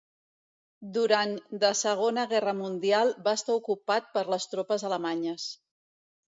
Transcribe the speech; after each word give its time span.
Durant 0.95 1.35
de 1.65 1.69
Segona 1.81 2.25
Guerra 2.33 2.55
Mundial 2.63 3.13
va 3.29 3.37
estar 3.43 3.59
ocupat 3.63 4.11
per 4.19 4.27
les 4.33 4.51
tropes 4.57 4.91
alemanyes. 4.93 5.49